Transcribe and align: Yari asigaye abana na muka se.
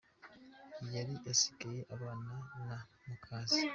Yari 0.93 1.13
asigaye 1.31 1.81
abana 1.95 2.33
na 2.67 2.77
muka 3.03 3.37
se. 3.49 3.61